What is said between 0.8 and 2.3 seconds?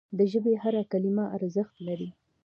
کلمه ارزښت لري.